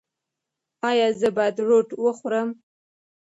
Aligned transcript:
ایا 0.89 1.07
زه 1.19 1.29
باید 1.37 1.57
روټ 1.67 1.87
وخورم؟ 2.03 2.49